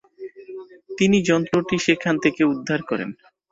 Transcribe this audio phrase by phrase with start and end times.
[0.97, 3.09] তিনি যন্ত্রটি সেখান থেকে উদ্ধার করেন।